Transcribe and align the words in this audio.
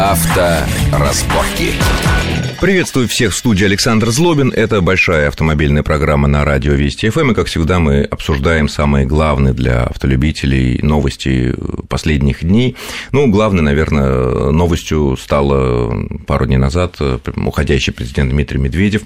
Авторазборки. 0.00 1.74
Приветствую 2.60 3.08
всех 3.08 3.32
в 3.32 3.36
студии 3.36 3.64
Александр 3.64 4.10
Злобин. 4.10 4.52
Это 4.54 4.82
большая 4.82 5.28
автомобильная 5.28 5.82
программа 5.82 6.28
на 6.28 6.44
радио 6.44 6.74
Вести 6.74 7.08
ФМ. 7.08 7.30
И, 7.30 7.34
как 7.34 7.46
всегда, 7.46 7.78
мы 7.78 8.02
обсуждаем 8.02 8.68
самые 8.68 9.06
главные 9.06 9.54
для 9.54 9.84
автолюбителей 9.84 10.78
новости 10.82 11.54
последних 11.88 12.44
дней. 12.44 12.76
Ну, 13.12 13.28
главной, 13.28 13.62
наверное, 13.62 14.50
новостью 14.50 15.16
стало 15.18 16.06
пару 16.26 16.44
дней 16.44 16.58
назад 16.58 16.98
уходящий 17.34 17.94
президент 17.94 18.30
Дмитрий 18.30 18.58
Медведев 18.58 19.04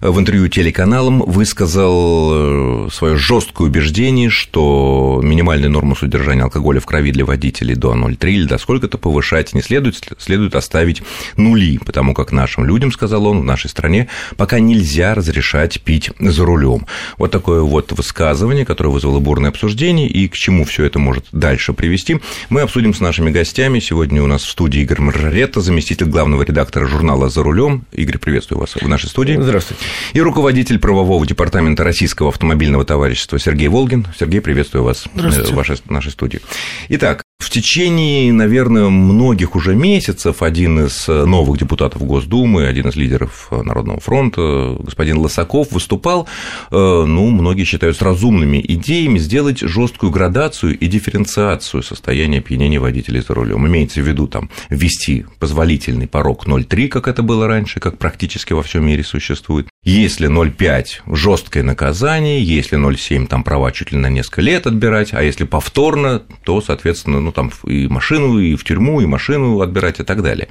в 0.00 0.18
интервью 0.18 0.48
телеканалам 0.48 1.20
высказал 1.20 2.90
свое 2.90 3.18
жесткое 3.18 3.68
убеждение, 3.68 4.30
что 4.30 5.20
минимальную 5.22 5.70
норму 5.70 5.94
содержания 5.94 6.44
алкоголя 6.44 6.80
в 6.80 6.86
крови 6.86 7.12
для 7.12 7.26
водителей 7.26 7.74
до 7.74 7.92
0,3 7.92 8.30
или 8.30 8.46
до 8.46 8.56
сколько-то 8.56 8.96
повышать 8.96 9.52
не 9.52 9.60
следует, 9.60 10.00
следует 10.16 10.54
оставить 10.54 11.02
нули, 11.36 11.76
потому 11.84 12.14
как 12.14 12.32
нашим 12.32 12.64
людям 12.64 12.92
сказал 12.94 13.26
он, 13.26 13.40
в 13.40 13.44
нашей 13.44 13.68
стране 13.68 14.08
пока 14.36 14.58
нельзя 14.58 15.14
разрешать 15.14 15.80
пить 15.82 16.10
за 16.18 16.44
рулем. 16.44 16.86
Вот 17.18 17.30
такое 17.30 17.60
вот 17.60 17.92
высказывание, 17.92 18.64
которое 18.64 18.90
вызвало 18.90 19.20
бурное 19.20 19.50
обсуждение, 19.50 20.08
и 20.08 20.28
к 20.28 20.34
чему 20.34 20.64
все 20.64 20.84
это 20.84 20.98
может 20.98 21.26
дальше 21.32 21.72
привести, 21.72 22.20
мы 22.48 22.62
обсудим 22.62 22.94
с 22.94 23.00
нашими 23.00 23.30
гостями. 23.30 23.80
Сегодня 23.80 24.22
у 24.22 24.26
нас 24.26 24.42
в 24.42 24.50
студии 24.50 24.80
Игорь 24.80 25.00
Маржаретта, 25.00 25.60
заместитель 25.60 26.06
главного 26.06 26.42
редактора 26.42 26.86
журнала 26.86 27.28
«За 27.28 27.42
рулем». 27.42 27.84
Игорь, 27.92 28.18
приветствую 28.18 28.60
вас 28.60 28.74
в 28.74 28.88
нашей 28.88 29.08
студии. 29.08 29.36
Здравствуйте. 29.38 29.84
И 30.12 30.20
руководитель 30.20 30.78
правового 30.78 31.26
департамента 31.26 31.84
Российского 31.84 32.28
автомобильного 32.28 32.84
товарищества 32.84 33.38
Сергей 33.38 33.68
Волгин. 33.68 34.06
Сергей, 34.18 34.40
приветствую 34.40 34.84
вас 34.84 35.06
в 35.12 35.52
вашей, 35.52 35.76
нашей 35.88 36.12
студии. 36.12 36.40
Итак, 36.88 37.23
в 37.44 37.50
течение, 37.50 38.32
наверное, 38.32 38.88
многих 38.88 39.54
уже 39.54 39.74
месяцев 39.74 40.42
один 40.42 40.86
из 40.86 41.06
новых 41.06 41.58
депутатов 41.58 42.02
Госдумы, 42.02 42.66
один 42.66 42.88
из 42.88 42.96
лидеров 42.96 43.48
Народного 43.50 44.00
фронта, 44.00 44.76
господин 44.80 45.18
Лосаков, 45.18 45.70
выступал, 45.70 46.26
э, 46.70 46.74
ну, 46.74 47.28
многие 47.28 47.64
считают, 47.64 47.98
с 47.98 48.02
разумными 48.02 48.64
идеями 48.66 49.18
сделать 49.18 49.60
жесткую 49.60 50.10
градацию 50.10 50.78
и 50.78 50.86
дифференциацию 50.86 51.82
состояния 51.82 52.38
опьянения 52.38 52.80
водителей 52.80 53.20
за 53.20 53.34
рулем. 53.34 53.66
Имеется 53.66 54.00
в 54.00 54.08
виду 54.08 54.26
там 54.26 54.48
ввести 54.70 55.26
позволительный 55.38 56.08
порог 56.08 56.46
0,3, 56.46 56.88
как 56.88 57.08
это 57.08 57.22
было 57.22 57.46
раньше, 57.46 57.78
как 57.78 57.98
практически 57.98 58.54
во 58.54 58.62
всем 58.62 58.86
мире 58.86 59.04
существует. 59.04 59.68
Если 59.84 60.30
0,5 60.30 61.14
жесткое 61.14 61.62
наказание, 61.62 62.42
если 62.42 62.78
0,7 62.78 63.26
там 63.26 63.44
права 63.44 63.70
чуть 63.70 63.92
ли 63.92 63.98
на 63.98 64.08
несколько 64.08 64.40
лет 64.40 64.66
отбирать, 64.66 65.12
а 65.12 65.22
если 65.22 65.44
повторно, 65.44 66.22
то, 66.44 66.62
соответственно, 66.62 67.20
ну, 67.20 67.33
там 67.34 67.50
и 67.66 67.88
машину, 67.88 68.38
и 68.38 68.54
в 68.56 68.64
тюрьму, 68.64 69.00
и 69.00 69.06
машину 69.06 69.60
отбирать 69.60 70.00
и 70.00 70.04
так 70.04 70.22
далее. 70.22 70.48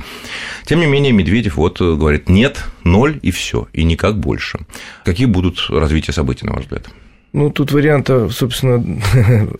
Тем 0.66 0.80
не 0.80 0.86
менее, 0.86 1.12
Медведев 1.12 1.58
вот 1.58 1.80
говорит, 1.80 2.30
нет, 2.30 2.64
ноль 2.84 3.20
и 3.22 3.32
все, 3.32 3.68
и 3.74 3.84
никак 3.84 4.20
больше. 4.20 4.60
Какие 5.06 5.28
будут 5.28 5.66
развития 5.70 6.12
событий, 6.12 6.46
на 6.46 6.54
ваш 6.54 6.64
взгляд? 6.64 6.88
Ну, 7.34 7.50
тут 7.50 7.72
варианта, 7.72 8.30
собственно, 8.30 8.84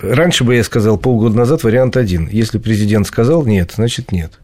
раньше 0.00 0.44
бы 0.44 0.54
я 0.54 0.62
сказал 0.62 0.96
полгода 0.96 1.36
назад 1.36 1.64
вариант 1.64 1.96
один. 1.96 2.28
Если 2.28 2.58
президент 2.58 3.06
сказал 3.06 3.44
нет, 3.44 3.72
значит 3.74 4.12
нет. 4.12 4.38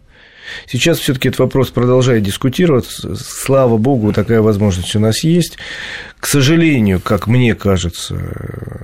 Сейчас 0.66 0.98
все-таки 0.98 1.28
этот 1.28 1.40
вопрос 1.40 1.70
продолжает 1.70 2.22
дискутироваться. 2.22 3.14
Слава 3.16 3.76
богу, 3.76 4.12
такая 4.12 4.40
возможность 4.40 4.94
у 4.96 5.00
нас 5.00 5.24
есть. 5.24 5.58
К 6.18 6.26
сожалению, 6.26 7.00
как 7.00 7.26
мне 7.26 7.54
кажется, 7.54 8.16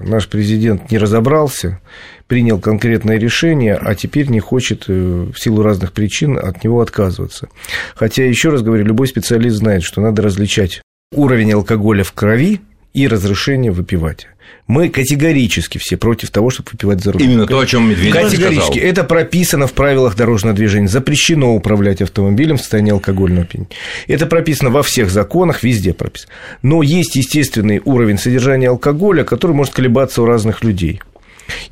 наш 0.00 0.28
президент 0.28 0.91
не 0.91 0.98
разобрался, 0.98 1.81
принял 2.27 2.58
конкретное 2.58 3.19
решение, 3.19 3.75
а 3.75 3.95
теперь 3.95 4.28
не 4.28 4.41
хочет 4.41 4.84
э, 4.89 4.92
в 4.92 5.39
силу 5.39 5.62
разных 5.62 5.92
причин 5.92 6.39
от 6.39 6.64
него 6.64 6.81
отказываться. 6.81 7.48
Хотя, 7.95 8.25
еще 8.25 8.48
раз 8.48 8.62
говорю, 8.62 8.84
любой 8.84 9.06
специалист 9.06 9.56
знает, 9.56 9.83
что 9.83 10.01
надо 10.01 10.23
различать 10.23 10.83
уровень 11.14 11.52
алкоголя 11.52 12.05
в 12.05 12.12
крови 12.12 12.61
и 12.96 13.07
разрешение 13.07 13.70
выпивать. 13.70 14.27
Мы 14.67 14.89
категорически 14.89 15.77
все 15.77 15.98
против 15.98 16.30
того, 16.30 16.48
чтобы 16.48 16.70
выпивать 16.73 17.02
за 17.02 17.12
рулем. 17.12 17.27
Именно 17.27 17.46
то, 17.46 17.61
о 17.61 17.67
чем 17.67 17.90
Медведев 17.90 18.14
Категорически. 18.14 18.73
сказал. 18.73 18.89
Это 18.89 19.05
прописано 19.05 19.67
в 19.67 19.74
правилах 19.74 20.17
дорожного 20.17 20.57
движения. 20.57 20.89
Запрещено 20.89 21.55
управлять 21.55 22.01
автомобилем 22.01 22.56
в 22.56 22.61
состоянии 22.61 22.92
алкогольного 22.92 23.42
опьянения. 23.42 23.70
Это 24.08 24.24
прописано 24.24 24.70
во 24.70 24.83
всех 24.83 25.11
законах, 25.11 25.62
везде 25.62 25.92
прописано. 25.92 26.33
Но 26.62 26.83
есть 26.83 27.17
естественный 27.17 27.83
уровень 27.85 28.18
содержания 28.18 28.70
алкоголя, 28.70 29.24
который 29.24 29.52
может 29.52 29.74
колебаться 29.74 30.23
у 30.23 30.24
разных 30.24 30.64
людей. 30.64 31.01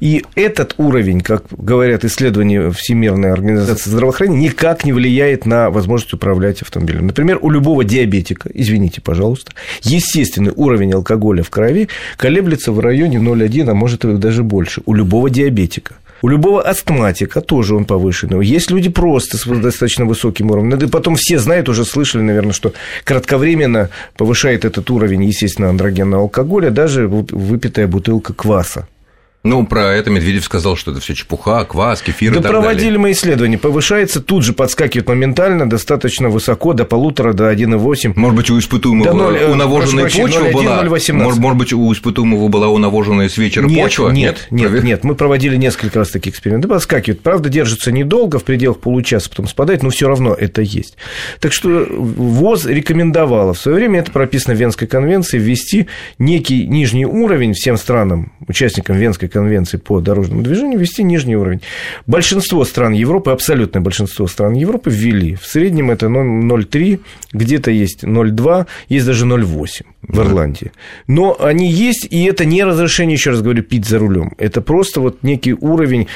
И 0.01 0.25
этот 0.35 0.75
уровень, 0.79 1.21
как 1.21 1.45
говорят 1.51 2.05
исследования 2.05 2.71
Всемирной 2.71 3.33
организации 3.33 3.91
здравоохранения, 3.91 4.49
никак 4.49 4.85
не 4.85 4.93
влияет 4.93 5.47
на 5.47 5.71
возможность 5.71 6.13
управлять 6.13 6.63
автомобилем. 6.63 7.07
Например, 7.07 7.39
у 7.41 7.51
любого 7.51 7.85
диабетика, 7.85 8.51
извините, 8.53 9.01
пожалуйста, 9.01 9.53
естественный 9.83 10.53
уровень 10.55 10.93
алкоголя 10.93 11.43
в 11.43 11.51
крови 11.51 11.89
колеблется 12.17 12.73
в 12.73 12.81
районе 12.81 13.19
0,1, 13.19 13.71
а 13.71 13.75
может 13.75 14.05
и 14.05 14.15
даже 14.15 14.43
больше. 14.43 14.83
У 14.87 14.95
любого 14.95 15.31
диабетика. 15.31 15.97
У 16.25 16.29
любого 16.29 16.63
астматика 16.63 17.43
тоже 17.43 17.75
он 17.75 17.85
повышенный. 17.85 18.43
Есть 18.47 18.71
люди 18.71 18.89
просто 18.89 19.37
с 19.37 19.45
достаточно 19.45 20.07
высоким 20.07 20.51
уровнем. 20.51 20.79
И 20.79 20.87
потом 20.87 21.17
все 21.17 21.39
знают, 21.39 21.69
уже 21.69 21.85
слышали, 21.85 22.23
наверное, 22.23 22.55
что 22.55 22.73
кратковременно 23.05 23.91
повышает 24.17 24.65
этот 24.65 24.91
уровень, 24.91 25.25
естественно, 25.25 25.69
андрогенного 25.69 26.23
алкоголя 26.23 26.71
даже 26.71 27.09
выпитая 27.09 27.87
бутылка 27.89 28.33
кваса. 28.33 28.89
Ну, 29.45 29.67
про 29.67 29.95
это 29.95 30.09
Медведев 30.09 30.43
сказал, 30.43 30.75
что 30.75 30.91
это 30.91 31.01
все 31.01 31.15
чепуха, 31.15 31.65
квас, 31.67 32.01
кефир 32.01 32.33
да 32.33 32.41
и 32.41 32.43
так 32.43 32.51
проводили 32.51 32.85
далее. 32.85 32.99
мы 32.99 33.11
исследования. 33.13 33.59
Повышается, 33.59 34.23
тут 34.23 34.43
же 34.43 34.55
подскакивает 34.55 35.07
моментально, 35.07 35.69
достаточно 35.69 36.31
высоко, 36.31 36.73
до 36.73 36.87
полутора, 36.87 37.35
до 37.35 37.53
1,8. 37.53 38.15
Может 38.17 38.37
быть, 38.37 38.49
у 38.49 38.59
испытуемого 38.59 39.05
Да, 39.05 39.13
ноль, 39.13 39.37
э, 39.37 39.53
унавоженная 39.53 40.05
прошу 40.05 40.23
почва 40.23 40.45
0,1, 40.47 40.53
была? 40.53 40.83
0,18. 40.83 41.13
Может, 41.13 41.41
может 41.41 41.59
быть, 41.59 41.73
у 41.75 41.93
испытуемого 41.93 42.49
была 42.49 42.69
унавоженная 42.69 43.29
с 43.29 43.37
вечера 43.37 43.67
Нет, 43.67 43.83
почва? 43.85 44.09
нет, 44.09 44.49
нет, 44.51 44.71
Провер- 44.73 44.83
нет, 44.83 45.05
мы 45.05 45.15
проводили 45.15 45.57
несколько 45.57 45.99
раз 45.99 46.09
такие 46.09 46.31
эксперименты. 46.31 46.67
Подскакивает, 46.67 47.21
правда, 47.21 47.51
держится 47.51 47.93
недолго, 47.93 48.39
в 48.39 48.45
пределах 48.45 48.81
получаса, 48.81 49.29
потом 49.29 49.47
спадает, 49.47 49.83
но 49.83 49.91
все 49.91 50.09
равно 50.09 50.33
это 50.33 50.63
есть. 50.63 50.97
Так 51.41 51.53
что 51.53 51.87
ВОЗ 51.91 52.65
рекомендовала 52.65 53.53
в 53.53 53.59
свое 53.59 53.77
время, 53.77 54.01
это 54.01 54.11
прописано 54.11 54.55
в 54.55 54.59
Венской 54.59 54.89
конвенции, 54.89 55.39
ввести 55.39 55.87
некий 56.19 56.67
нижний 56.67 57.05
уровень 57.05 57.53
всем 57.53 57.77
странам, 57.77 58.33
участникам 58.49 58.97
Венской 58.97 59.29
конвенции 59.35 59.79
по 59.79 60.01
дорожному 60.01 60.43
движению, 60.43 60.79
ввести 60.79 61.03
нижний 61.03 61.37
уровень. 61.37 61.61
Большинство 62.07 62.65
стран 62.65 62.93
Европы, 62.93 63.33
абсолютное 63.33 63.83
большинство 63.83 64.27
стран 64.27 64.55
Европы 64.55 64.91
ввели. 64.91 65.35
В 65.35 65.47
среднем 65.47 65.91
это 65.91 66.07
0,3, 66.07 67.01
где-то 67.33 67.71
есть 67.71 68.05
0,2, 68.05 68.67
есть 68.89 69.07
даже 69.07 69.27
0,8 69.27 69.94
в 70.09 70.21
Ирландии. 70.21 70.73
Но 71.07 71.37
они 71.39 71.71
есть, 71.71 72.07
и 72.11 72.25
это 72.25 72.45
не 72.45 72.65
разрешение, 72.65 73.15
еще 73.15 73.31
раз 73.31 73.43
говорю, 73.43 73.63
пить 73.63 73.87
за 73.87 73.99
рулем. 73.99 74.33
Это 74.39 74.61
просто 74.61 75.01
вот 75.01 75.23
некий 75.23 75.55
уровень, 75.55 76.09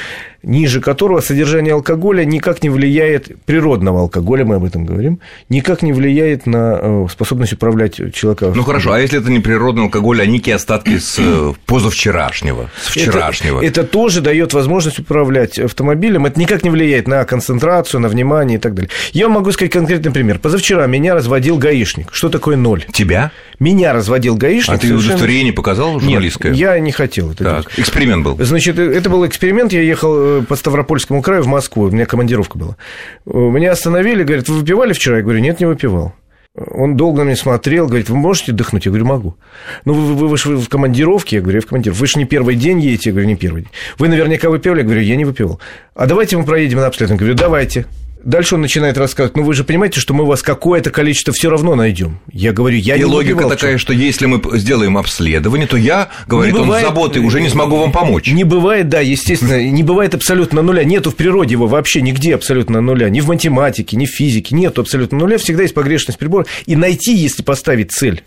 ниже 0.42 0.80
которого 0.80 1.20
содержание 1.20 1.74
алкоголя 1.74 2.24
никак 2.24 2.62
не 2.62 2.70
влияет, 2.70 3.42
природного 3.44 4.00
алкоголя, 4.00 4.44
мы 4.44 4.56
об 4.56 4.64
этом 4.64 4.84
говорим, 4.84 5.20
никак 5.48 5.82
не 5.82 5.92
влияет 5.92 6.46
на 6.46 6.78
э, 6.80 7.06
способность 7.10 7.52
управлять 7.52 7.96
человека. 8.14 8.52
Ну 8.54 8.62
хорошо, 8.62 8.92
а 8.92 9.00
если 9.00 9.18
это 9.20 9.30
не 9.30 9.40
природный 9.40 9.84
алкоголь, 9.84 10.22
а 10.22 10.26
некие 10.26 10.54
остатки 10.54 10.98
с 10.98 11.16
э, 11.18 11.52
позавчерашнего, 11.66 12.70
с 12.80 12.88
вчерашнего? 12.88 13.58
Это, 13.58 13.80
это 13.80 13.84
тоже 13.84 14.20
дает 14.20 14.52
возможность 14.54 14.98
управлять 14.98 15.58
автомобилем. 15.58 16.26
Это 16.26 16.38
никак 16.38 16.62
не 16.62 16.70
влияет 16.70 17.08
на 17.08 17.24
концентрацию, 17.24 18.00
на 18.00 18.08
внимание 18.08 18.58
и 18.58 18.60
так 18.60 18.74
далее. 18.74 18.90
Я 19.12 19.28
могу 19.28 19.52
сказать 19.52 19.72
конкретный 19.72 20.12
пример. 20.12 20.38
Позавчера 20.38 20.86
меня 20.86 21.14
разводил 21.14 21.58
гаишник. 21.58 22.12
Что 22.12 22.28
такое 22.28 22.56
ноль? 22.56 22.84
Тебя? 22.92 23.32
Меня 23.58 23.77
разводил 23.86 24.36
гаишник. 24.36 24.74
А 24.74 24.78
ты 24.78 24.88
совершенно- 24.88 25.14
удостоверение 25.14 25.52
показал 25.52 25.98
журналистское? 26.00 26.52
Нет, 26.52 26.60
я 26.60 26.78
не 26.78 26.92
хотел 26.92 27.30
это 27.32 27.44
делать. 27.44 27.64
Так, 27.66 27.78
эксперимент 27.78 28.24
был. 28.24 28.36
Значит, 28.38 28.78
это 28.78 29.08
был 29.10 29.26
эксперимент. 29.26 29.72
Я 29.72 29.82
ехал 29.82 30.40
э, 30.40 30.42
по 30.42 30.56
Ставропольскому 30.56 31.22
краю 31.22 31.42
в 31.42 31.46
Москву. 31.46 31.84
У 31.84 31.90
меня 31.90 32.06
командировка 32.06 32.58
была. 32.58 32.76
Меня 33.26 33.72
остановили, 33.72 34.22
говорят, 34.24 34.48
вы 34.48 34.58
выпивали 34.58 34.92
вчера? 34.92 35.16
Я 35.18 35.22
говорю, 35.22 35.40
нет, 35.40 35.60
не 35.60 35.66
выпивал. 35.66 36.12
Он 36.56 36.96
долго 36.96 37.20
на 37.20 37.26
меня 37.26 37.36
смотрел, 37.36 37.86
говорит, 37.86 38.08
вы 38.10 38.16
можете 38.16 38.50
отдохнуть? 38.50 38.84
Я 38.84 38.90
говорю, 38.90 39.06
могу. 39.06 39.36
Ну, 39.84 39.92
вы, 39.92 40.14
вы, 40.14 40.28
вы 40.28 40.36
же 40.36 40.56
в 40.56 40.68
командировке? 40.68 41.36
Я 41.36 41.42
говорю, 41.42 41.58
я 41.58 41.62
в 41.62 41.66
командировке. 41.66 42.00
Вы 42.00 42.06
же 42.08 42.18
не 42.18 42.24
первый 42.24 42.56
день 42.56 42.80
едете? 42.80 43.10
Я 43.10 43.12
говорю, 43.12 43.28
не 43.28 43.36
первый 43.36 43.62
день. 43.62 43.70
Вы 43.98 44.08
наверняка 44.08 44.50
выпивали? 44.50 44.78
Я 44.78 44.84
говорю, 44.84 45.00
я 45.02 45.14
не 45.16 45.24
выпивал. 45.24 45.60
А 45.94 46.06
давайте 46.06 46.36
мы 46.36 46.44
проедем 46.44 46.78
на 46.78 46.86
обследование. 46.86 47.16
Я 47.18 47.34
говорю, 47.34 47.38
давайте. 47.38 47.86
Дальше 48.24 48.56
он 48.56 48.60
начинает 48.60 48.98
рассказывать, 48.98 49.36
ну 49.36 49.44
вы 49.44 49.54
же 49.54 49.64
понимаете, 49.64 50.00
что 50.00 50.12
мы 50.12 50.24
вас 50.26 50.42
какое-то 50.42 50.90
количество 50.90 51.32
все 51.32 51.50
равно 51.50 51.74
найдем. 51.74 52.18
Я 52.32 52.52
говорю, 52.52 52.76
я 52.76 52.96
И 52.96 52.98
не 52.98 53.04
логика 53.04 53.34
выпивал 53.36 53.50
такая, 53.50 53.78
что 53.78 53.92
если 53.92 54.26
мы 54.26 54.40
сделаем 54.58 54.98
обследование, 54.98 55.66
то 55.66 55.76
я, 55.76 56.08
говорит 56.26 56.54
он, 56.54 56.62
с 56.62 56.66
бывает- 56.66 56.84
заботой 56.86 57.22
уже 57.22 57.40
не 57.40 57.48
смогу 57.48 57.76
вам 57.76 57.92
помочь. 57.92 58.30
Не 58.30 58.44
бывает, 58.44 58.88
да, 58.88 59.00
естественно, 59.00 59.62
не 59.70 59.82
бывает 59.82 60.14
абсолютно 60.14 60.62
нуля. 60.62 60.84
Нету 60.84 61.10
в 61.10 61.16
природе 61.16 61.52
его 61.52 61.66
вообще 61.66 62.00
нигде 62.02 62.34
абсолютно 62.34 62.80
нуля. 62.80 63.08
Ни 63.08 63.20
в 63.20 63.28
математике, 63.28 63.96
ни 63.96 64.06
в 64.06 64.10
физике. 64.10 64.54
Нету 64.54 64.80
абсолютно 64.82 65.18
нуля. 65.18 65.38
Всегда 65.38 65.62
есть 65.62 65.74
погрешность 65.74 66.18
прибора. 66.18 66.46
И 66.66 66.76
найти, 66.76 67.14
если 67.14 67.42
поставить 67.42 67.92
цель. 67.92 68.22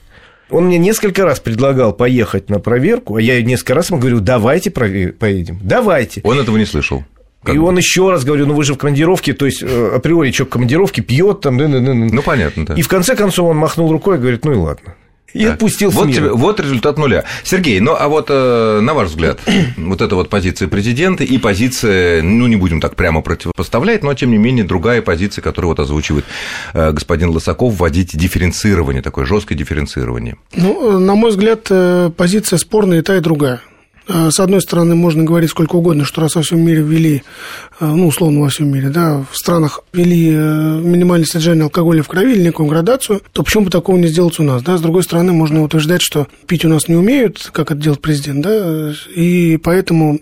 Он 0.49 0.65
мне 0.65 0.77
несколько 0.77 1.23
раз 1.23 1.39
предлагал 1.39 1.93
поехать 1.93 2.49
на 2.49 2.59
проверку, 2.59 3.15
а 3.15 3.21
я 3.21 3.41
несколько 3.41 3.73
раз 3.73 3.89
ему 3.89 3.99
говорю, 3.99 4.19
давайте 4.19 4.69
прове- 4.69 5.13
поедем, 5.13 5.59
давайте. 5.63 6.19
Он 6.25 6.39
этого 6.39 6.57
не 6.57 6.65
слышал. 6.65 7.05
Как 7.43 7.55
и 7.55 7.57
бы. 7.57 7.65
он 7.65 7.77
еще 7.77 8.11
раз 8.11 8.23
говорю, 8.23 8.45
ну 8.45 8.53
вы 8.53 8.63
же 8.63 8.75
в 8.75 8.77
командировке, 8.77 9.33
то 9.33 9.45
есть 9.45 9.63
э, 9.63 9.91
априори 9.95 10.29
человек 10.31 10.51
в 10.51 10.53
командировке 10.53 11.01
пьет 11.01 11.41
там, 11.41 11.57
да, 11.57 11.67
да, 11.67 11.79
да. 11.79 11.93
Ну 11.93 12.21
понятно, 12.21 12.65
да. 12.65 12.75
И 12.75 12.81
в 12.83 12.87
конце 12.87 13.15
концов 13.15 13.49
он 13.49 13.57
махнул 13.57 13.91
рукой 13.91 14.17
и 14.17 14.19
говорит, 14.19 14.45
ну 14.45 14.51
и 14.51 14.55
ладно. 14.55 14.95
И 15.33 15.45
да. 15.45 15.53
отпустил 15.53 15.89
вот, 15.91 16.11
тебе, 16.11 16.29
вот 16.29 16.59
результат 16.59 16.97
нуля. 16.97 17.23
Сергей, 17.43 17.79
ну 17.79 17.95
а 17.97 18.09
вот 18.09 18.27
э, 18.29 18.79
на 18.81 18.93
ваш 18.93 19.09
взгляд, 19.09 19.39
вот 19.77 20.01
эта 20.01 20.15
вот 20.15 20.29
позиция 20.29 20.67
президента 20.67 21.23
и 21.23 21.37
позиция, 21.37 22.21
ну 22.21 22.47
не 22.47 22.57
будем 22.57 22.81
так 22.81 22.95
прямо 22.95 23.21
противопоставлять, 23.21 24.03
но 24.03 24.13
тем 24.13 24.31
не 24.31 24.37
менее 24.37 24.65
другая 24.65 25.01
позиция, 25.01 25.41
которую 25.41 25.69
вот 25.69 25.79
озвучивает 25.79 26.25
э, 26.73 26.91
господин 26.91 27.29
Лысаков, 27.29 27.73
вводить 27.73 28.15
дифференцирование, 28.15 29.01
такое 29.01 29.25
жесткое 29.25 29.57
дифференцирование. 29.57 30.35
Ну, 30.53 30.99
на 30.99 31.15
мой 31.15 31.31
взгляд, 31.31 31.71
позиция 32.17 32.59
спорная 32.59 32.99
и 32.99 33.01
та, 33.01 33.17
и 33.17 33.19
другая. 33.21 33.61
Э, 34.13 34.29
с 34.31 34.39
одной 34.39 34.61
стороны, 34.61 34.95
можно 34.95 35.23
говорить 35.23 35.49
сколько 35.49 35.75
угодно, 35.75 36.05
что 36.05 36.21
раз 36.21 36.35
во 36.35 36.41
всем 36.41 36.59
мире 36.59 36.81
ввели, 36.81 37.23
э, 37.79 37.85
ну, 37.85 38.07
условно 38.07 38.41
во 38.41 38.49
всем 38.49 38.71
мире, 38.71 38.89
да, 38.89 39.23
в 39.31 39.37
странах 39.37 39.81
ввели 39.93 40.31
э, 40.33 40.79
минимальное 40.81 41.25
содержание 41.25 41.63
алкоголя 41.63 42.03
в 42.03 42.07
крови 42.07 42.33
или 42.33 42.43
некую 42.43 42.67
градацию, 42.67 43.21
то 43.31 43.43
почему 43.43 43.65
бы 43.65 43.71
такого 43.71 43.97
не 43.97 44.07
сделать 44.07 44.39
у 44.39 44.43
нас, 44.43 44.63
да? 44.63 44.77
С 44.77 44.81
другой 44.81 45.03
стороны, 45.03 45.31
можно 45.31 45.63
утверждать, 45.63 46.01
что 46.01 46.27
пить 46.47 46.65
у 46.65 46.69
нас 46.69 46.87
не 46.87 46.95
умеют, 46.95 47.49
как 47.53 47.71
это 47.71 47.79
делает 47.79 48.01
президент, 48.01 48.41
да, 48.41 48.93
и 49.15 49.57
поэтому 49.57 50.19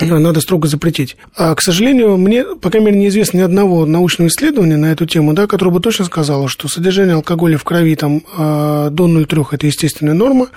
надо 0.00 0.40
строго 0.40 0.68
запретить. 0.68 1.16
А, 1.36 1.54
к 1.54 1.62
сожалению, 1.62 2.16
мне, 2.16 2.44
по 2.44 2.70
крайней 2.70 2.86
мере, 2.86 2.98
неизвестно 3.00 3.38
ни 3.38 3.42
одного 3.42 3.86
научного 3.86 4.28
исследования 4.28 4.76
на 4.76 4.92
эту 4.92 5.06
тему, 5.06 5.32
да, 5.32 5.46
которое 5.46 5.70
бы 5.70 5.80
точно 5.80 6.04
сказало, 6.04 6.48
что 6.48 6.68
содержание 6.68 7.14
алкоголя 7.14 7.58
в 7.58 7.64
крови 7.64 7.94
там, 7.96 8.22
а, 8.36 8.90
до 8.90 9.06
0,3– 9.06 9.46
это 9.52 9.66
естественная 9.66 10.14
норма. 10.14 10.48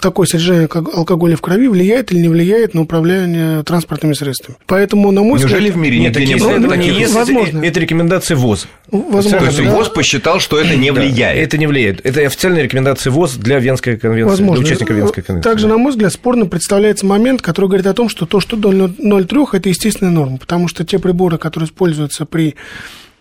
Такое 0.00 0.26
содержание 0.26 0.68
алкоголя 0.68 1.36
в 1.36 1.40
крови 1.40 1.68
влияет 1.68 2.12
или 2.12 2.20
не 2.20 2.28
влияет 2.28 2.74
на 2.74 2.82
управление 2.82 3.62
транспортными 3.62 4.14
средствами. 4.14 4.56
Поэтому, 4.66 5.10
на 5.10 5.22
мой 5.22 5.38
Неужели 5.38 5.70
взгляд... 5.70 5.74
в 5.74 5.78
мире 5.78 5.98
нет 6.00 6.16
нигде 6.16 6.34
не 6.34 6.40
было 6.40 6.68
таких? 6.68 6.98
Есть, 6.98 7.14
возможно. 7.14 7.62
Это 7.64 7.80
рекомендация 7.80 8.36
ВОЗ. 8.36 8.68
Возможно, 8.90 9.38
То 9.38 9.44
есть 9.44 9.62
да. 9.62 9.74
ВОЗ 9.74 9.88
посчитал, 9.90 10.40
что 10.40 10.58
это 10.58 10.74
не 10.76 10.90
влияет. 10.90 11.16
Да, 11.16 11.32
это 11.34 11.58
не 11.58 11.66
влияет. 11.66 12.04
Это 12.04 12.20
официальная 12.22 12.62
рекомендация 12.62 13.10
ВОЗ 13.10 13.34
для 13.34 13.58
Венской 13.58 13.98
конвенции, 13.98 14.30
Возможно. 14.30 14.64
для 14.64 14.66
участников 14.66 14.96
Венской 14.96 15.22
конвенции. 15.22 15.48
Также, 15.48 15.68
на 15.68 15.76
мой 15.76 15.92
взгляд, 15.92 16.12
спорно 16.12 16.46
представляется 16.46 17.04
момент, 17.04 17.42
который 17.42 17.66
говорит 17.66 17.86
о 17.86 17.94
том, 17.94 18.08
что 18.08 18.26
то, 18.26 18.40
что 18.40 18.56
до 18.56 18.72
0,3– 18.86 19.48
это 19.52 19.68
естественная 19.68 20.12
норма, 20.12 20.38
потому 20.38 20.68
что 20.68 20.84
те 20.84 20.98
приборы, 20.98 21.38
которые 21.38 21.66
используются 21.66 22.24
при 22.24 22.56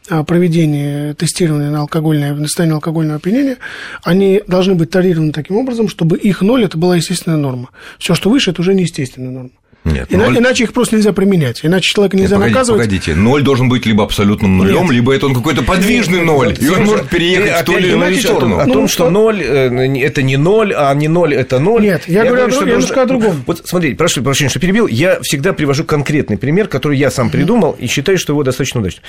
а, 0.10 0.24
проведении 0.24 1.14
тестирования 1.14 1.70
на 1.70 1.82
алкогольное, 1.82 2.34
на 2.34 2.48
состояние 2.48 2.76
алкогольного 2.76 3.18
опьянения, 3.18 3.58
они 4.04 4.42
должны 4.48 4.76
быть 4.76 4.90
тарированы 4.90 5.32
таким 5.32 5.58
образом, 5.58 5.90
чтобы 5.90 6.18
их 6.18 6.42
ноль– 6.42 6.64
это 6.66 6.78
была 6.78 6.96
естественная 6.96 7.38
норма. 7.38 7.70
Все, 8.00 8.16
что 8.16 8.30
выше– 8.30 8.50
это 8.52 8.62
уже 8.62 8.74
неестественная 8.74 9.32
норма. 9.32 9.52
Нет, 9.88 10.08
Ина- 10.10 10.30
0... 10.30 10.38
Иначе 10.40 10.64
их 10.66 10.74
просто 10.74 10.96
нельзя 10.96 11.14
применять. 11.14 11.62
Иначе 11.64 11.90
человека 11.90 12.18
нельзя 12.18 12.36
Нет, 12.36 12.40
погодите, 12.40 12.56
наказывать. 12.56 12.82
Погодите, 12.82 13.16
ноль 13.16 13.44
должен 13.44 13.70
быть 13.70 13.86
либо 13.86 14.04
абсолютным 14.04 14.58
нулем, 14.58 14.84
Нет. 14.84 14.92
либо 14.92 15.16
это 15.16 15.28
он 15.28 15.34
какой-то 15.34 15.64
подвижный 15.64 16.22
ноль. 16.22 16.56
И 16.60 16.68
он 16.70 16.86
может 16.86 17.10
переехать 17.10 17.62
в 17.62 17.64
ту 17.64 17.78
или 17.78 17.92
иную 17.92 18.16
сторону. 18.18 18.60
О 18.60 18.66
том, 18.66 18.82
ну, 18.82 18.88
что 18.88 19.10
ноль 19.10 19.42
э, 19.42 20.00
это 20.00 20.22
не 20.22 20.38
ноль, 20.38 20.74
а 20.76 20.94
не 20.94 21.08
ноль 21.08 21.34
это 21.34 21.60
ноль. 21.60 21.82
Нет, 21.82 22.04
я, 22.08 22.24
я 22.24 22.30
говорю, 22.30 22.52
что 22.52 22.66
я 22.66 22.74
немножко 22.74 23.02
о 23.02 23.06
другом. 23.06 23.44
Вот 23.46 23.62
смотрите, 23.66 23.96
прошу 23.96 24.22
прощения, 24.22 24.50
что 24.50 24.60
перебил. 24.60 24.88
Я 24.88 25.20
всегда 25.22 25.54
привожу 25.54 25.84
конкретный 25.84 26.38
пример, 26.38 26.68
который 26.68 26.98
я 26.98 27.12
сам 27.12 27.30
придумал 27.30 27.76
и 27.80 27.88
считаю, 27.88 28.18
что 28.18 28.34
его 28.34 28.44
достаточно 28.44 28.82
удачно. 28.82 29.02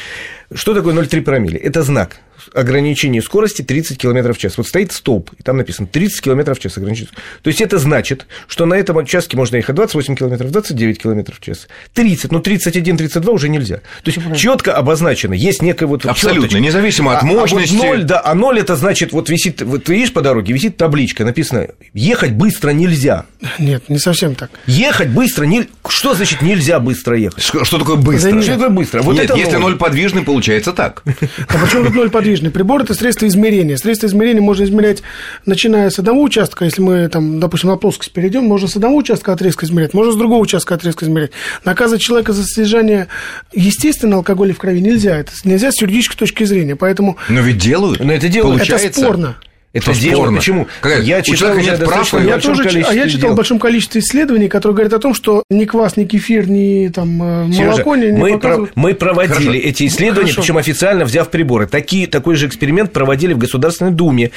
Что 0.55 0.75
такое 0.75 0.95
0,3 0.95 1.23
промилле? 1.23 1.59
Это 1.59 1.83
знак 1.83 2.21
ограничение 2.55 3.23
скорости 3.23 3.63
30 3.63 3.99
км 3.99 4.33
в 4.33 4.39
час. 4.39 4.57
Вот 4.57 4.67
стоит 4.67 4.93
столб, 4.93 5.31
и 5.39 5.43
там 5.43 5.57
написано 5.57 5.87
30 5.87 6.21
км 6.21 6.55
в 6.55 6.59
час 6.59 6.77
ограничение. 6.77 7.11
То 7.43 7.49
есть 7.49 7.61
это 7.61 7.79
значит, 7.79 8.27
что 8.47 8.67
на 8.67 8.75
этом 8.75 8.97
участке 8.97 9.37
можно 9.37 9.57
ехать 9.57 9.75
28 9.75 10.17
км, 10.17 10.45
29 10.75 11.03
км 11.03 11.35
в 11.35 11.41
час. 11.41 11.69
30, 11.95 12.33
но 12.33 12.41
31, 12.41 12.97
32 12.97 13.33
уже 13.33 13.49
нельзя. 13.49 13.81
То 14.03 14.11
есть 14.11 14.19
четко 14.37 14.75
обозначено, 14.75 15.35
есть 15.35 15.63
некая 15.63 15.87
вот 15.87 16.07
Абсолютно, 16.07 16.43
чёрточка. 16.43 16.61
независимо 16.61 17.17
от 17.17 17.23
мощности. 17.23 17.77
А, 17.77 17.85
а 17.85 17.89
вот 17.89 17.97
0, 17.97 18.05
да, 18.05 18.23
а 18.25 18.35
0 18.35 18.59
это 18.61 18.77
значит, 18.77 19.13
вот 19.13 19.29
висит, 19.29 19.63
вот 19.63 19.85
ты 19.85 19.95
едешь 19.95 20.13
по 20.13 20.21
дороге, 20.21 20.53
висит 20.55 20.77
табличка, 20.77 21.25
написано, 21.25 21.69
ехать 21.93 22.33
быстро 22.33 22.71
нельзя. 22.71 23.27
Нет, 23.59 23.89
не 23.89 23.99
совсем 23.99 24.35
так. 24.35 24.51
Ехать 24.67 25.09
быстро 25.09 25.45
не... 25.45 25.69
Что 25.89 26.15
значит 26.15 26.43
нельзя 26.43 26.81
быстро 26.81 27.17
ехать? 27.17 27.43
Что, 27.43 27.65
что 27.65 27.79
такое 27.79 27.97
быстро? 27.97 28.33
Да 28.33 28.43
что 28.43 28.53
такое 28.53 28.69
быстро? 28.69 29.03
Вот 29.03 29.15
Нет, 29.15 29.25
это 29.25 29.35
если 29.35 29.57
0 29.57 29.77
подвижный, 29.77 30.23
получается 30.23 30.73
так. 30.73 31.03
А 31.49 31.59
почему 31.59 31.85
тут 31.85 31.95
0 31.95 32.11
подвижный? 32.11 32.29
подвижный 32.29 32.51
прибор– 32.51 32.83
это 32.83 32.95
средство 32.95 33.27
измерения. 33.27 33.77
Средство 33.77 34.07
измерения 34.07 34.43
можно 34.43 34.65
измерять, 34.65 35.03
начиная 35.47 35.89
с 35.89 35.99
одного 35.99 36.23
участка, 36.23 36.65
если 36.65 36.83
мы, 36.83 37.09
там, 37.09 37.41
допустим, 37.41 37.71
на 37.71 37.77
плоскость 37.77 38.13
перейдем, 38.13 38.45
можно 38.45 38.69
с 38.69 38.77
одного 38.77 38.97
участка 38.97 39.33
отрезка 39.33 39.67
измерять, 39.67 39.95
можно 39.95 40.13
с 40.13 40.17
другого 40.17 40.41
участка 40.49 40.75
отрезка 40.75 41.05
измерять. 41.05 41.31
Наказывать 41.65 42.03
человека 42.03 42.33
за 42.33 42.45
содержание 42.45 43.09
естественного 43.53 44.21
алкоголя 44.21 44.55
в 44.55 44.59
крови 44.59 44.81
нельзя. 44.81 45.17
Это 45.17 45.33
нельзя 45.45 45.71
с 45.71 45.81
юридической 45.81 46.17
точки 46.17 46.45
зрения. 46.45 46.77
Поэтому... 46.77 47.17
Но 47.29 47.41
ведь 47.41 47.59
делают. 47.59 48.01
Но 48.01 48.13
это 48.13 48.29
делают. 48.29 48.63
Это 48.69 48.93
спорно. 48.93 49.37
Это 49.75 49.93
дело. 49.93 50.35
Почему? 50.35 50.67
Какая? 50.81 51.03
Я 51.03 51.21
читал 51.21 51.53
уже 51.53 51.63
нет 51.63 51.85
прав, 51.85 52.13
я 52.25 52.39
тоже, 52.39 52.63
а 52.87 52.95
я 52.95 53.07
читал 53.07 53.31
дел. 53.31 53.37
большом 53.37 53.59
количестве 53.59 54.01
исследований, 54.01 54.49
которые 54.49 54.77
говорят 54.77 54.95
о 54.95 54.99
том, 54.99 55.13
что 55.13 55.43
ни 55.51 55.67
квас, 55.67 55.99
ни 55.99 56.05
кефир, 56.05 56.49
ни 56.49 56.89
там 56.89 57.23
э, 57.23 57.53
Сережа, 57.53 57.71
молоко 57.71 57.97
не, 57.97 58.13
мы, 58.13 58.33
показывают... 58.33 58.73
про, 58.73 58.81
мы 58.81 58.95
проводили 58.95 59.35
Хорошо. 59.35 59.69
эти 59.69 59.87
исследования, 59.87 60.33
Хорошо. 60.33 60.41
причем 60.41 60.57
официально 60.57 61.05
взяв 61.05 61.31
приборы. 61.31 61.67
Такие, 61.67 62.07
такой 62.07 62.37
же 62.37 62.47
эксперимент 62.47 62.95
проводили 62.95 63.35
в 63.35 63.39
Государственной 63.39 63.91
Думе, 63.91 64.31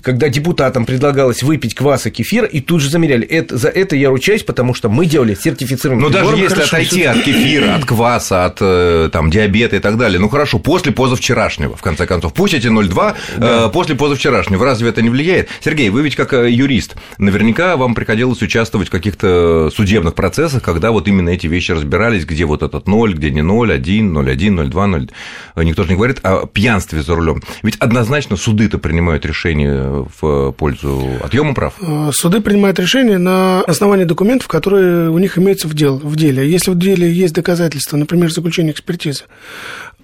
когда 0.00 0.28
депутатам 0.28 0.86
предлагалось 0.86 1.42
выпить 1.42 1.74
квас 1.74 2.06
и 2.06 2.10
кефир, 2.12 2.44
и 2.44 2.60
тут 2.60 2.80
же 2.80 2.88
замеряли. 2.88 3.26
Это, 3.26 3.58
за 3.58 3.70
это 3.70 3.96
я 3.96 4.10
ручаюсь, 4.10 4.44
потому 4.44 4.74
что 4.74 4.88
мы 4.88 5.06
делали 5.06 5.34
сертифицированный 5.34 6.02
Но 6.04 6.10
даже 6.10 6.36
если 6.36 6.54
Хорошо, 6.54 6.76
отойти 6.76 7.02
от 7.02 7.22
кефира, 7.22 7.74
от 7.74 7.84
кваса, 7.84 8.44
от 8.44 8.58
э, 8.60 9.10
там, 9.12 9.28
диабета 9.28 9.74
и 9.74 9.80
так 9.80 9.98
далее, 9.98 10.20
ну 10.20 10.28
хорошо, 10.28 10.60
после 10.60 10.92
позавчерашнего, 10.92 11.74
в 11.74 11.82
конце 11.82 12.06
концов, 12.06 12.32
пусть 12.32 12.54
эти 12.54 12.68
0,2 12.68 13.14
да. 13.38 13.66
э, 13.66 13.70
после 13.70 13.96
позавчерашнего, 13.96 14.67
разве 14.68 14.90
это 14.90 15.00
не 15.02 15.08
влияет? 15.08 15.48
Сергей, 15.60 15.88
вы 15.88 16.02
ведь 16.02 16.14
как 16.14 16.34
э, 16.34 16.50
юрист, 16.50 16.96
наверняка 17.16 17.76
вам 17.76 17.94
приходилось 17.94 18.42
участвовать 18.42 18.88
в 18.88 18.90
каких-то 18.90 19.70
судебных 19.74 20.14
процессах, 20.14 20.62
когда 20.62 20.90
вот 20.90 21.08
именно 21.08 21.30
эти 21.30 21.46
вещи 21.46 21.72
разбирались, 21.72 22.26
где 22.26 22.44
вот 22.44 22.62
этот 22.62 22.86
ноль, 22.86 23.14
где 23.14 23.30
не 23.30 23.42
ноль, 23.42 23.72
один, 23.72 24.12
ноль, 24.12 24.30
один, 24.30 24.56
ноль, 24.56 24.68
два, 24.68 24.86
ноль. 24.86 25.08
Никто 25.56 25.84
же 25.84 25.90
не 25.90 25.96
говорит 25.96 26.20
о 26.22 26.46
пьянстве 26.46 27.02
за 27.02 27.14
рулем. 27.14 27.42
Ведь 27.62 27.76
однозначно 27.76 28.36
суды-то 28.36 28.78
принимают 28.78 29.24
решение 29.24 30.06
в 30.20 30.52
пользу 30.52 31.02
отъема 31.22 31.54
прав. 31.54 31.74
Э, 31.80 32.10
суды 32.12 32.40
принимают 32.40 32.78
решение 32.78 33.18
на 33.18 33.62
основании 33.62 34.04
документов, 34.04 34.48
которые 34.48 35.10
у 35.10 35.18
них 35.18 35.38
имеются 35.38 35.66
в, 35.66 35.74
дел, 35.74 35.98
в 35.98 36.16
деле. 36.16 36.48
Если 36.48 36.70
в 36.70 36.78
деле 36.78 37.10
есть 37.10 37.34
доказательства, 37.34 37.96
например, 37.96 38.30
заключение 38.30 38.72
экспертизы, 38.72 39.24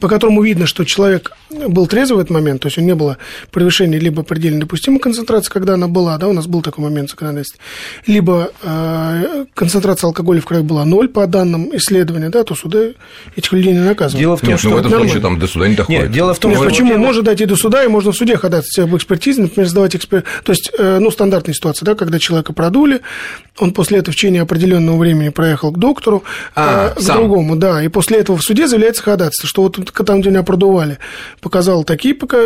по 0.00 0.08
которому 0.08 0.42
видно, 0.42 0.66
что 0.66 0.84
человек 0.84 1.32
был 1.50 1.86
трезвый 1.86 2.18
в 2.18 2.20
этот 2.20 2.30
момент, 2.30 2.62
то 2.62 2.66
есть 2.66 2.78
у 2.78 2.80
него 2.80 2.94
не 2.94 2.98
было 2.98 3.18
превышения 3.50 3.98
либо 3.98 4.22
предельно 4.22 4.60
допустимой 4.60 5.00
концентрации, 5.00 5.50
когда 5.50 5.74
она 5.74 5.88
была, 5.88 6.18
да, 6.18 6.28
у 6.28 6.32
нас 6.32 6.46
был 6.46 6.62
такой 6.62 6.84
момент 6.84 7.10
законодательства, 7.10 7.60
либо 8.06 8.50
э, 8.62 9.46
концентрация 9.54 10.08
алкоголя 10.08 10.40
в 10.40 10.46
крови 10.46 10.62
была 10.62 10.84
ноль 10.84 11.08
по 11.08 11.26
данным 11.26 11.70
исследования, 11.76 12.28
да, 12.28 12.42
то 12.42 12.54
суды 12.54 12.96
этих 13.36 13.52
людей 13.52 13.72
не 13.72 13.80
наказывают. 13.80 14.20
Дело 14.20 14.36
в 14.36 14.40
том, 14.40 14.50
Нет, 14.50 14.58
что... 14.58 14.68
Ну, 14.70 14.76
в 14.76 14.78
этом 14.80 14.92
случае 14.92 15.20
там 15.20 15.38
до 15.38 15.46
суда 15.46 15.68
не 15.68 15.76
доходит. 15.76 16.02
Нет, 16.02 16.12
дело 16.12 16.34
в 16.34 16.38
том, 16.38 16.50
Нет, 16.50 16.60
что... 16.60 16.68
почему? 16.68 16.98
Может 16.98 17.24
дойти 17.24 17.46
до 17.46 17.56
суда, 17.56 17.84
и 17.84 17.88
можно 17.88 18.12
в 18.12 18.16
суде 18.16 18.36
ходатайствовать 18.36 18.90
об 18.90 18.96
экспертизе, 18.96 19.42
например, 19.42 19.68
сдавать 19.68 19.94
экспер... 19.96 20.24
То 20.42 20.52
есть, 20.52 20.70
э, 20.76 20.98
ну, 20.98 21.10
стандартная 21.10 21.54
ситуация, 21.54 21.86
да, 21.86 21.94
когда 21.94 22.18
человека 22.18 22.52
продули, 22.52 23.00
он 23.58 23.72
после 23.72 23.98
этого 23.98 24.12
в 24.12 24.16
течение 24.16 24.42
определенного 24.42 24.98
времени 24.98 25.28
проехал 25.28 25.70
к 25.70 25.78
доктору, 25.78 26.24
а, 26.54 26.90
э, 26.90 26.94
к 26.98 27.00
сам. 27.00 27.18
другому, 27.18 27.56
да, 27.56 27.82
и 27.82 27.88
после 27.88 28.18
этого 28.18 28.36
в 28.36 28.42
суде 28.42 28.66
заявляется 28.66 29.02
ходатайство, 29.02 29.48
что 29.48 29.62
вот 29.62 29.83
там, 29.90 30.20
где 30.20 30.30
меня 30.30 30.42
продували, 30.42 30.98
показал 31.40 31.84
такие, 31.84 32.14
пока 32.14 32.36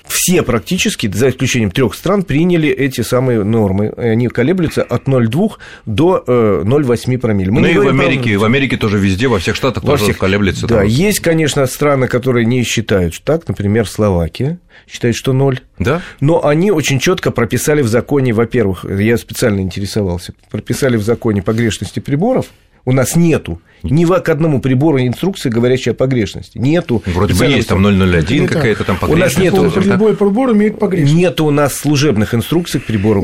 все 0.08 0.44
практически, 0.44 1.12
за 1.12 1.30
исключением 1.30 1.72
трех 1.72 1.94
стран, 1.96 2.24
приняли 2.24 2.70
эти 2.70 3.02
самые 3.02 3.44
нормы. 3.44 3.94
Они 3.98 4.28
колеблются 4.28 4.84
от 4.84 5.08
0,2 5.08 5.52
до 5.86 6.24
0,8 6.28 7.18
промилле. 7.18 7.52
Мы 7.52 7.62
ну 7.62 7.68
и 7.68 7.78
в 7.78 7.88
Америке, 7.88 8.38
в 8.38 8.44
Америке 8.44 8.78
тоже 8.78 8.98
везде, 8.98 9.28
во 9.28 9.40
всех 9.40 9.56
штатах 9.56 9.84
во 9.84 9.92
тоже 9.92 10.06
всех... 10.06 10.18
колеблется. 10.18 10.68
Да, 10.68 10.80
там. 10.80 10.88
есть, 10.88 11.20
конечно, 11.20 11.66
страны, 11.66 12.08
которые 12.08 12.46
не 12.46 12.64
считают 12.64 13.22
так, 13.24 13.48
например, 13.48 13.88
Словакия 13.88 14.60
считает, 14.88 15.16
что 15.16 15.34
ноль. 15.34 15.60
Да? 15.80 16.02
Но 16.20 16.46
они 16.46 16.72
очень 16.72 17.00
четко 17.00 17.32
прописали 17.32 17.82
в 17.82 17.88
законе, 17.88 18.34
во-первых, 18.34 18.86
я 18.86 19.18
специально 19.18 19.62
интересовался, 19.62 20.34
прописали 20.50 20.98
в 20.98 21.04
законе 21.04 21.42
погрешности 21.42 22.00
приборов, 22.00 22.48
у 22.86 22.92
нас 22.92 23.16
нету 23.16 23.62
ни 23.84 24.06
к 24.06 24.30
одному 24.30 24.60
прибору 24.60 25.00
инструкции, 25.00 25.50
говорящей 25.50 25.92
о 25.92 25.96
погрешности. 25.96 26.58
Нету. 26.58 27.02
Вроде 27.06 27.34
бы 27.34 27.46
есть 27.46 27.68
там 27.68 27.84
001 27.84 28.48
какая-то 28.48 28.84
там 28.84 28.98
погрешность. 28.98 29.38
У 29.54 29.64
нас 29.64 29.76
нету. 29.76 29.90
Любой 29.90 30.16
прибор 30.16 30.52
имеет 30.52 30.80
погрешность. 30.80 31.16
Нету 31.16 31.46
у 31.46 31.52
нас 31.52 31.76
служебных 31.76 32.34
инструкций 32.34 32.80
к 32.80 32.86
прибору. 32.86 33.24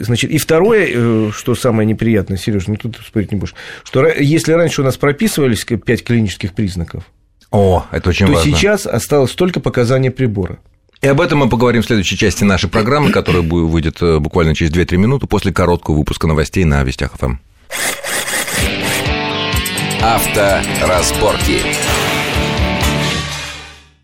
Значит, 0.00 0.30
и 0.30 0.38
второе, 0.38 0.88
э, 0.88 1.30
что 1.32 1.54
самое 1.54 1.86
неприятное, 1.86 2.36
Сереж, 2.36 2.66
ну 2.66 2.76
тут 2.76 2.98
спорить 3.06 3.32
не 3.32 3.38
будешь, 3.38 3.54
что 3.84 4.06
если 4.06 4.52
раньше 4.52 4.82
у 4.82 4.84
нас 4.84 4.96
прописывались 4.96 5.64
5 5.64 6.04
клинических 6.04 6.52
признаков, 6.52 7.04
О, 7.50 7.86
это 7.92 8.10
очень 8.10 8.26
то 8.26 8.32
важно. 8.32 8.52
сейчас 8.52 8.86
осталось 8.86 9.32
только 9.32 9.60
показания 9.60 10.10
прибора. 10.10 10.58
И 11.02 11.06
об 11.08 11.20
этом 11.20 11.40
мы 11.40 11.48
поговорим 11.48 11.82
в 11.82 11.86
следующей 11.86 12.16
части 12.16 12.42
нашей 12.42 12.70
программы, 12.70 13.10
которая 13.10 13.42
выйдет 13.42 13.98
э, 14.00 14.18
буквально 14.18 14.54
через 14.54 14.72
2-3 14.72 14.96
минуты 14.96 15.26
после 15.26 15.52
короткого 15.52 15.96
выпуска 15.96 16.26
новостей 16.26 16.64
на 16.64 16.82
Вестях 16.82 17.12
ФМ. 17.18 17.36
Авторазборки. 20.06 22.05